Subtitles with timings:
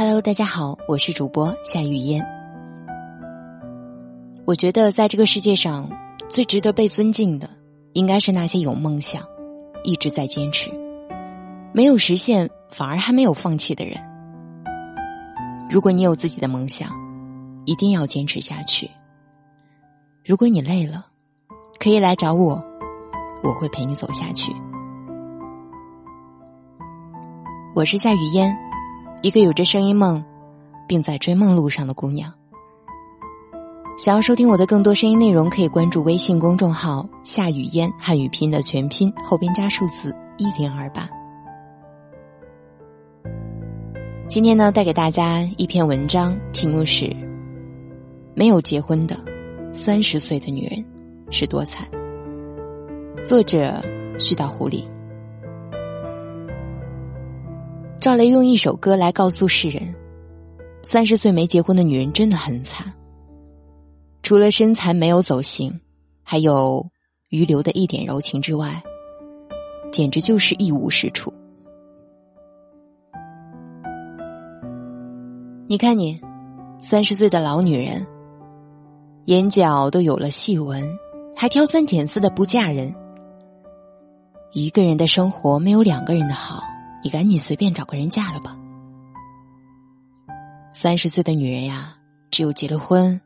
[0.00, 2.24] Hello，大家好，我是主播夏雨嫣。
[4.46, 5.90] 我觉得在这个世界上，
[6.28, 7.50] 最值得被尊敬的，
[7.94, 9.24] 应该是那些有梦想、
[9.82, 10.70] 一直在坚持、
[11.72, 13.98] 没有实现反而还没有放弃的人。
[15.68, 16.92] 如果你有自己的梦想，
[17.64, 18.88] 一定要坚持下去。
[20.24, 21.06] 如果你累了，
[21.80, 22.64] 可以来找我，
[23.42, 24.54] 我会陪你走下去。
[27.74, 28.67] 我是夏雨嫣。
[29.20, 30.22] 一个有着声音梦，
[30.86, 32.32] 并在追梦路上的姑娘。
[33.98, 41.08] 想要收听我的更多声音内容，可以关注微信公众号“夏雨嫣”汉语拼音的全拼后边加数字一零二八。
[44.28, 47.06] 今天呢，带给大家一篇文章，题目是
[48.34, 49.18] 《没有结婚的
[49.72, 50.84] 三十岁的女人
[51.28, 51.88] 是多惨》，
[53.26, 53.82] 作者
[54.16, 54.84] 絮叨狐狸。
[58.00, 59.92] 赵雷用一首歌来告诉世人：
[60.82, 62.86] 三十岁没结婚的女人真的很惨。
[64.22, 65.80] 除了身材没有走形，
[66.22, 66.86] 还有
[67.30, 68.80] 余留的一点柔情之外，
[69.90, 71.32] 简直就是一无是处。
[75.66, 76.20] 你看你，
[76.80, 78.06] 三十岁的老女人，
[79.24, 80.88] 眼角都有了细纹，
[81.34, 82.94] 还挑三拣四的不嫁人。
[84.52, 86.62] 一个人的生活没有两个人的好。
[87.02, 88.56] 你赶紧随便找个人嫁了吧。
[90.72, 91.96] 三十岁的女人呀，
[92.30, 93.20] 只有结了婚，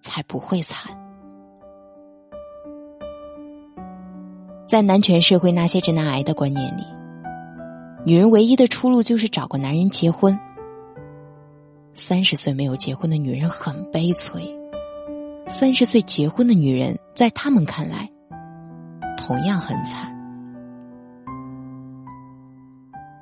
[0.00, 0.92] 才不会惨。
[4.66, 6.84] 在男权社会那些直男癌的观念里，
[8.04, 10.38] 女人唯一的出路就是找个男人结婚。
[11.94, 14.42] 三十岁没有结婚的女人很悲催，
[15.48, 18.08] 三十岁结婚的女人在他们看来，
[19.16, 20.17] 同样很惨。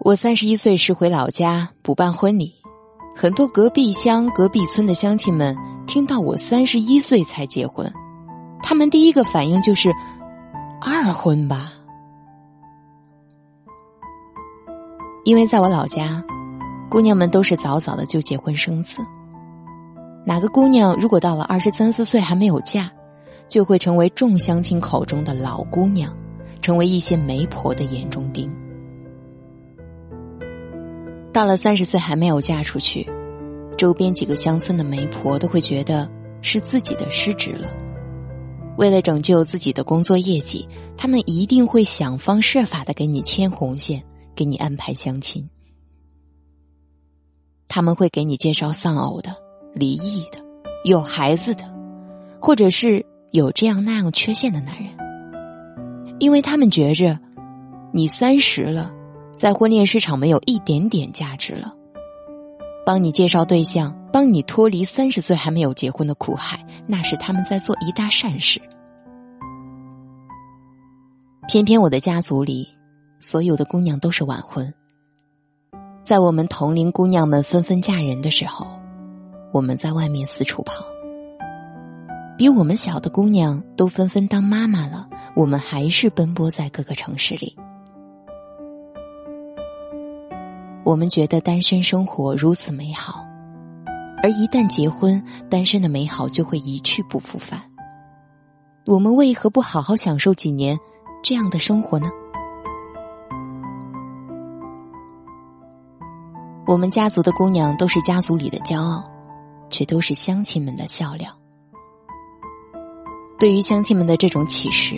[0.07, 2.55] 我三十一岁时回老家补办婚礼，
[3.17, 5.53] 很多隔壁乡、隔壁村的乡亲们
[5.85, 7.93] 听到我三十一岁才结婚，
[8.63, 9.91] 他们第一个反应就是
[10.81, 11.73] 二婚吧。
[15.25, 16.23] 因为在我老家，
[16.89, 18.99] 姑娘们都是早早的就结婚生子，
[20.25, 22.89] 哪个姑娘如果到了二十三四岁还没有嫁，
[23.49, 26.17] 就会成为众乡亲口中的老姑娘，
[26.61, 28.49] 成为一些媒婆的眼中钉。
[31.37, 33.07] 到了三十岁还没有嫁出去，
[33.77, 36.11] 周边几个乡村的媒婆都会觉得
[36.41, 37.69] 是自己的失职了。
[38.79, 40.67] 为了拯救自己的工作业绩，
[40.97, 44.03] 他们一定会想方设法的给你牵红线，
[44.35, 45.47] 给你安排相亲。
[47.69, 49.37] 他们会给你介绍丧偶的、
[49.75, 50.39] 离异的、
[50.85, 51.71] 有孩子的，
[52.41, 54.91] 或者是有这样那样缺陷的男人，
[56.19, 57.19] 因为他们觉着
[57.93, 58.96] 你三十了。
[59.37, 61.73] 在婚恋市场没有一点点价值了。
[62.87, 68.61] 帮你介绍对象，帮你脱离三十岁还没有结婚的苦海，那是他们在做一大善事。
[71.49, 72.67] 偏偏我的家族里，
[73.21, 74.73] 所有的姑娘都是晚婚。
[76.03, 78.67] 在我们同龄姑娘们纷纷嫁人的时候，
[79.53, 80.85] 我们在外面四处跑。
[82.39, 87.57] 比我们小的姑娘都纷纷当妈妈了，我们还是奔波在各个城市里。
[90.87, 93.27] 我们觉得单身生活如此美好，
[94.23, 95.21] 而一旦结婚，
[95.51, 97.61] 单身的美好就会一去不复返。
[98.85, 100.79] 我们为何不好好享受几年
[101.25, 102.09] 这样的生活呢？
[106.69, 109.03] 我们家族的姑娘都是家族里的骄傲，
[109.69, 111.29] 却都是乡亲们的笑料。
[113.41, 114.97] 对于乡亲们的这种启示，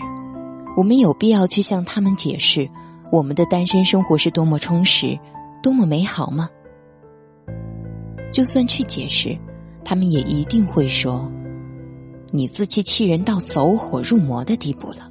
[0.77, 2.69] 我们有必要去向他们解释，
[3.11, 5.19] 我们的单身生活是多么充实。
[5.63, 6.49] 多么美好吗？
[8.31, 9.37] 就算去解释，
[9.85, 11.31] 他们也一定会说
[12.31, 15.11] ：“你自欺欺人到走火入魔的地步了。”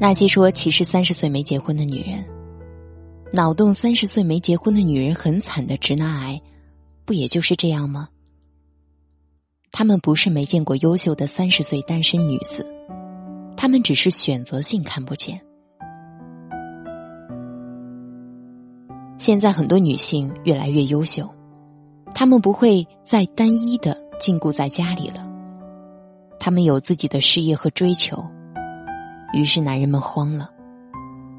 [0.00, 2.24] 那些说其实三十岁没结婚的女人，
[3.32, 6.42] 脑洞三十岁没结婚的女人很惨的直男癌，
[7.04, 8.08] 不也就是这样吗？
[9.70, 12.66] 他们不是没见过优秀的三十岁单身女子。
[13.62, 15.40] 他们只是选择性看不见。
[19.18, 21.32] 现在很多女性越来越优秀，
[22.12, 25.24] 她们不会再单一的禁锢在家里了，
[26.40, 28.20] 她们有自己的事业和追求。
[29.32, 30.50] 于是男人们慌了，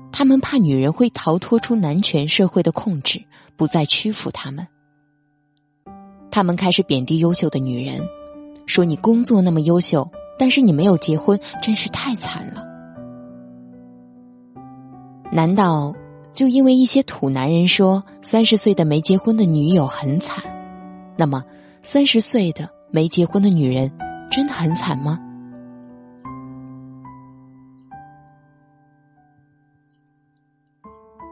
[0.10, 3.22] 他们怕女人会逃脱出男权社会的控制，
[3.58, 4.66] 不再屈服他们。
[6.32, 8.00] 他们开始贬低优秀的女人，
[8.66, 10.10] 说你工作那么优秀。
[10.44, 12.66] 但是你没有结婚，真是太惨了。
[15.32, 15.96] 难道
[16.34, 20.44] 就因为一些土男人说三十岁的没结婚的女友很惨，
[21.16, 21.42] 那么
[21.82, 23.90] 三十岁的没结婚的女人
[24.30, 25.18] 真的很惨吗？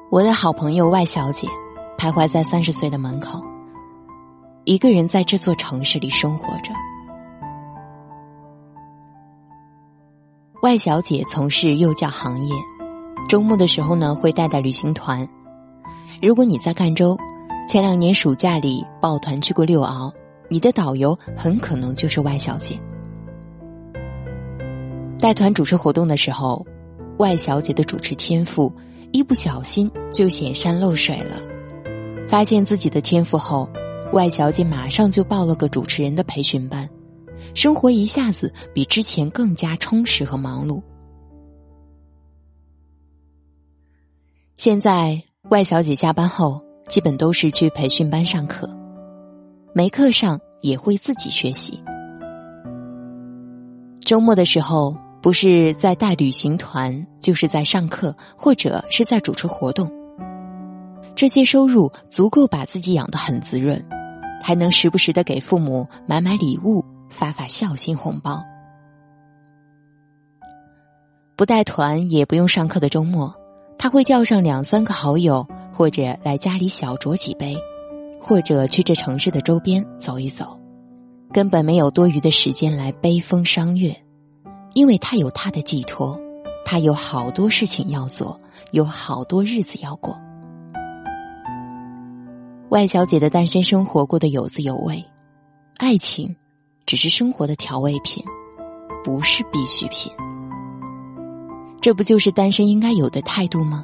[0.10, 1.50] 我的好朋友外小姐，
[1.98, 3.44] 徘徊在三十岁的门口，
[4.64, 6.72] 一个人在这座城市里生活着。
[10.62, 12.54] 外小姐从事幼教行业，
[13.28, 15.28] 周末的时候呢会带带旅行团。
[16.22, 17.18] 如果你在赣州，
[17.68, 20.14] 前两年暑假里抱团去过六鳌，
[20.50, 22.80] 你的导游很可能就是外小姐。
[25.18, 26.64] 带团主持活动的时候，
[27.18, 28.72] 外小姐的主持天赋。
[29.14, 31.36] 一不小心就显山露水了。
[32.30, 33.68] 发现自己的天赋后，
[34.14, 36.88] 外小姐马上就报了个主持人的培训班，
[37.54, 40.82] 生活一下子比之前更加充实和忙碌。
[44.58, 48.70] 现在外小姐下班后，基本都是去培训班上课，
[49.74, 51.82] 没课上也会自己学习。
[54.02, 54.96] 周末的时候。
[55.22, 59.88] 不是在带旅行团，就是在上课，或者是在主持活动。
[61.14, 63.80] 这些收入足够把自己养得很滋润，
[64.42, 68.44] 还能时不时的给父母买买礼物，发发孝心红包。
[71.36, 73.34] 不带团也不用上课的周末，
[73.78, 77.58] 他会叫上两三个好友，或者来家里小酌几杯，
[78.20, 80.60] 或者去这城市的周边走一走，
[81.32, 83.96] 根本没有多余的时间来悲风伤月。
[84.74, 86.18] 因为他有他的寄托，
[86.64, 88.40] 他有好多事情要做，
[88.72, 90.18] 有好多日子要过。
[92.70, 95.04] 外小姐的单身生活过得有滋有味，
[95.78, 96.34] 爱情
[96.86, 98.24] 只是生活的调味品，
[99.04, 100.12] 不是必需品。
[101.80, 103.84] 这不就是单身应该有的态度吗？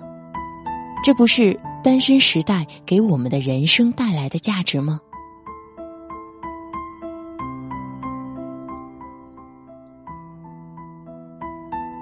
[1.03, 4.99] 这不是单身时代给我们的人生带来的价值吗？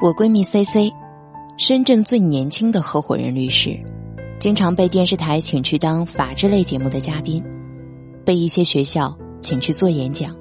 [0.01, 0.91] 我闺蜜 C C，
[1.57, 3.79] 深圳最年轻的合伙人律师，
[4.39, 7.43] 经常被电视台请去当法制类节目的嘉宾，
[8.25, 10.35] 被一些学校请去做演讲。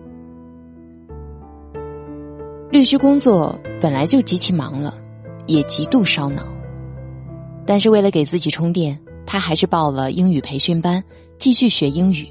[2.74, 4.92] 律师工作本来就极其忙了，
[5.46, 6.42] 也极度烧脑。
[7.64, 11.00] 但是为了给自己充电，他还是报了英语培训班，
[11.38, 12.26] 继续学英语；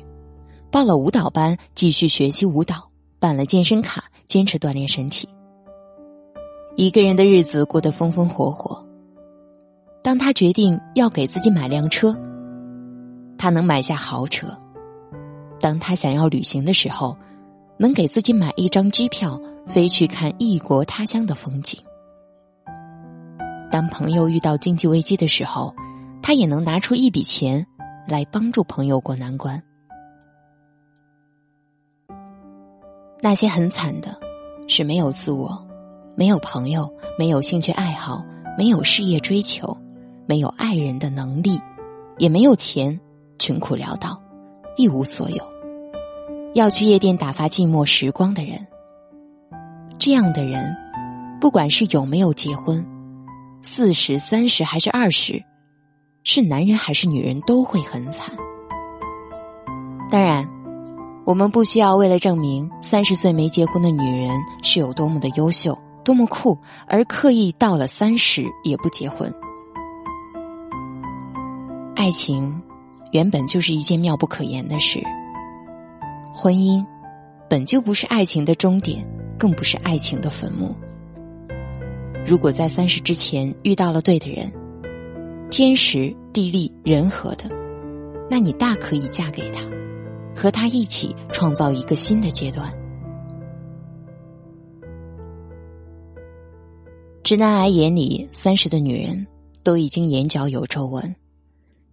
[0.69, 2.75] 报了舞蹈班，继续学习舞蹈；
[3.19, 5.29] 办了健身卡，坚持锻炼身体。
[6.75, 8.85] 一个人的日子过得风风火火。
[10.03, 12.13] 当他决定要给自己买辆车，
[13.37, 14.47] 他能买下豪车；
[15.61, 17.15] 当他想要旅行的时候，
[17.77, 21.77] 能给自己买一张机票飞去看异国他乡的风景；
[23.71, 25.73] 当朋友遇到经济危机的时候，
[26.21, 27.65] 他也能拿出一笔钱
[28.07, 29.61] 来帮助朋友过难关。
[33.21, 34.19] 那些很惨的，
[34.67, 35.65] 是没有自我。
[36.15, 38.23] 没有朋友，没有兴趣爱好，
[38.55, 39.75] 没有事业追求，
[40.27, 41.59] 没有爱人的能力，
[42.19, 42.99] 也没有钱，
[43.39, 44.21] 穷苦潦倒，
[44.77, 45.43] 一无所有，
[46.53, 48.67] 要去夜店打发寂寞时光的人，
[50.05, 50.75] 这样的人，
[51.39, 52.85] 不管是有没有结婚，
[53.61, 55.41] 四十、三十还是二十，
[56.25, 58.35] 是男人还是女人都会很惨。
[60.11, 60.45] 当然，
[61.25, 64.29] 我们不需要为了证明三十岁没结婚的女人
[64.61, 65.79] 是有多么的优秀。
[66.03, 69.33] 多么酷，而刻意到了三十也不结婚。
[71.95, 72.61] 爱情
[73.13, 75.01] 原本就是一件妙不可言的事，
[76.33, 76.85] 婚姻
[77.49, 79.07] 本就不是爱情的终点，
[79.43, 80.73] 更不是爱情的坟墓。
[82.25, 84.49] 如果在三十之前遇到了对的人，
[85.51, 87.49] 天时地利人和的，
[88.29, 89.61] 那你大可以嫁给他，
[90.33, 92.73] 和他一起创造一个新的阶段。
[97.21, 99.27] 直男癌眼里，三十的女人
[99.61, 101.13] 都已经眼角有皱纹，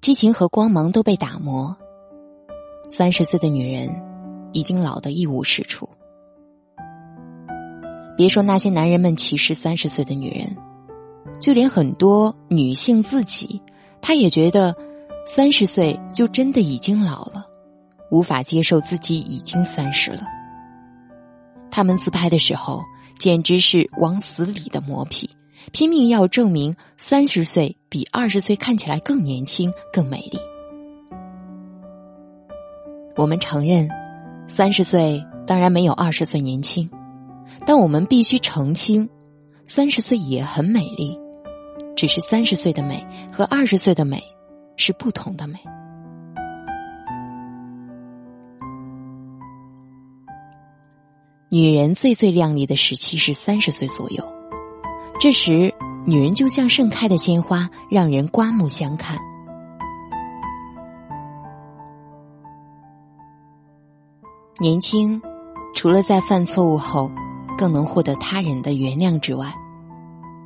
[0.01, 1.77] 激情和光芒都被打磨。
[2.89, 3.93] 三十岁的女人
[4.53, 5.89] 已经老得一无是处。
[8.21, 10.55] 别说那些男人们歧视三十岁的女人，
[11.41, 13.63] 就连很多女性自己，
[14.03, 14.77] 她也觉得
[15.25, 17.47] 三十岁就真的已经老了，
[18.11, 20.21] 无法接受自己已经三十了。
[21.71, 22.83] 他们自拍的时候。
[23.19, 25.29] 简直是往死里的磨皮，
[25.73, 30.39] 拼命要证明三十岁比二十岁看起来更年轻、更美丽。
[33.17, 33.87] 我们承认，
[34.47, 36.89] 三十岁当然没有二十岁年轻，
[37.73, 39.09] 但我们必须澄清，
[39.65, 41.17] 三十岁也很美丽，
[41.95, 44.21] 只是三十岁的美和二十岁的美
[44.77, 45.57] 是不同的美。
[51.49, 54.25] 女人最最靓丽的时期是三十岁左右，
[55.21, 55.73] 这时
[56.05, 59.17] 女人就像盛开的鲜花，让人刮目相看。
[64.59, 65.23] 年轻，
[65.73, 67.09] 除了在犯错误后
[67.61, 69.55] 更能获得他人的原谅之外，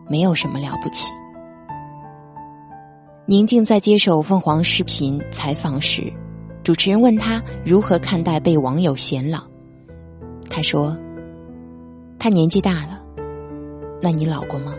[0.09, 1.12] 没有什么了不起。
[3.25, 6.12] 宁静在接受凤凰视频采访时，
[6.64, 9.44] 主持人问他如何看待被网友显老。
[10.50, 10.99] 他说
[12.18, 13.00] ：“他年纪大了，
[14.02, 14.75] 那你老过吗？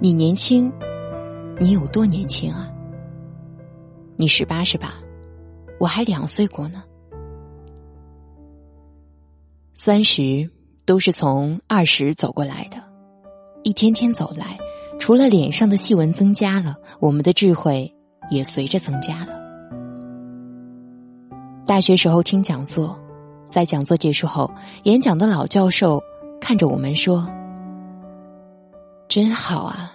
[0.00, 0.68] 你年轻，
[1.60, 2.68] 你有多年轻啊？
[4.16, 4.94] 你十八是吧？
[5.78, 6.82] 我还两岁过呢。
[9.74, 10.50] 三十
[10.88, 12.82] 都是从二十走过来的，
[13.62, 14.56] 一天天走来，
[14.98, 17.94] 除了脸上的细纹增加了，我们的智慧
[18.30, 19.38] 也随着增加了。
[21.66, 22.98] 大学时候听讲座。”
[23.44, 24.50] 在讲座结束后，
[24.84, 26.02] 演讲的老教授
[26.38, 27.26] 看着我们说
[29.08, 29.92] ：“真好啊，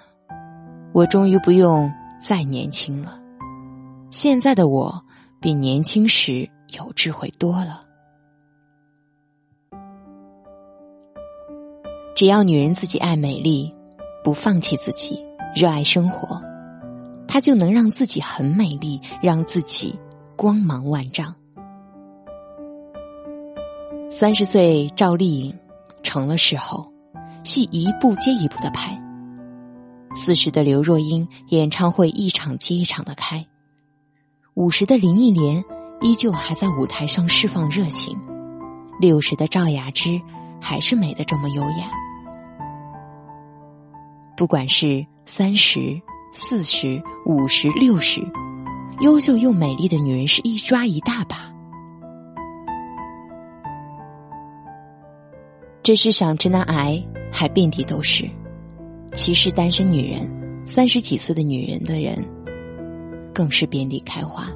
[0.91, 1.91] 我终于不用
[2.23, 3.19] 再年轻了。
[4.09, 5.03] 现在的我
[5.39, 7.82] 比年轻时有智慧多了。
[12.15, 13.73] 只要女人自己爱美丽，
[14.23, 15.19] 不放弃自己，
[15.55, 16.39] 热爱生活，
[17.27, 19.97] 她就能让自己很美丽，让自己
[20.35, 21.33] 光芒万丈。”
[24.09, 25.57] 三十岁，赵丽颖
[26.03, 26.87] 成了时候，
[27.43, 28.95] 戏一部接一部的拍。
[30.13, 33.43] 四十的刘若英演唱会一场接一场的开。
[34.53, 35.63] 五十的林忆莲
[36.01, 38.15] 依旧还在舞台上释放热情。
[38.99, 40.21] 六十的赵雅芝
[40.61, 42.02] 还是美的这么优雅。
[44.43, 45.97] 不管是三十、
[46.33, 48.21] 四十、五十、六十，
[48.99, 51.49] 优秀又美丽的女人是一抓一大把。
[55.81, 58.29] 这世上直男癌还遍地都是，
[59.13, 60.29] 歧视单身女人，
[60.65, 62.21] 三十几岁的女人的人，
[63.33, 64.51] 更是遍地开花。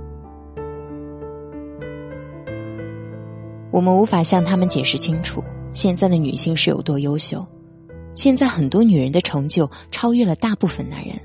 [3.71, 5.41] 我们无法向他们解释清楚，
[5.71, 7.47] 现在的女性是有多优秀。
[8.17, 11.15] 现在很多女人的成就超越了大部分男人。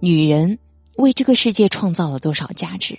[0.00, 0.58] 女人
[0.96, 2.98] 为这个世界创造了多少价值？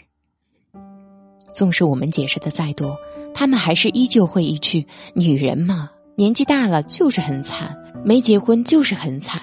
[1.56, 2.96] 纵使我们解释的再多。
[3.34, 7.75] 他们还是依旧会一句：“女人嘛，年纪大了就是很惨，
[8.06, 9.42] 没结婚就是很惨。”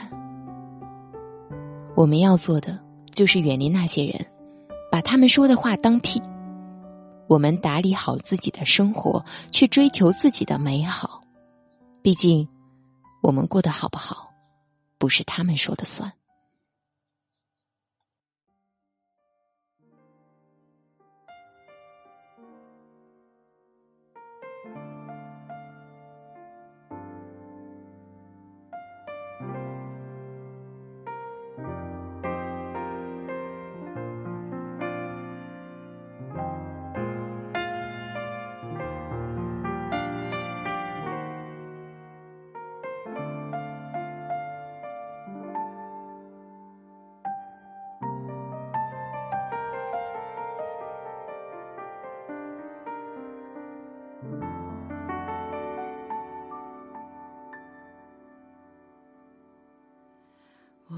[1.95, 2.79] 我们要做的
[3.11, 4.25] 就是远离那些人，
[4.91, 6.23] 把他们说的话当屁。
[7.27, 11.21] 我们打理好自己的生活，去追求自己的美好。
[12.01, 12.49] 毕竟，
[13.23, 14.29] 我们过得好不好，
[14.99, 16.13] 不是他们说的算。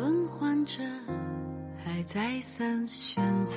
[0.00, 0.78] 轮换着，
[1.84, 3.56] 还再三选择。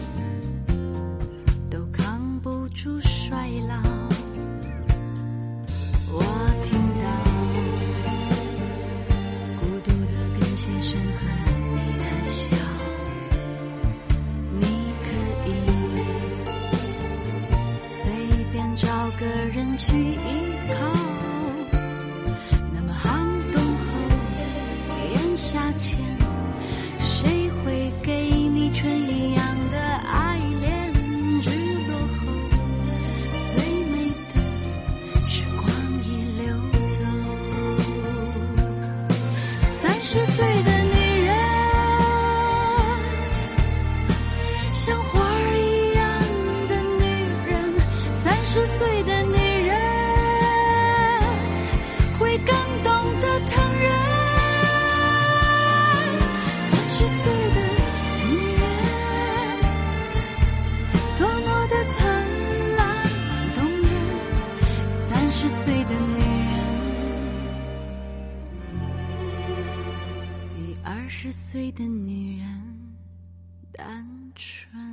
[2.73, 3.75] 出衰老，
[6.11, 6.23] 我
[6.63, 6.80] 听
[40.21, 41.35] 三十岁的女人
[44.71, 46.03] 像花儿一样
[46.67, 47.03] 的女
[47.49, 47.73] 人
[48.21, 49.00] 三十岁
[74.35, 74.90] 春，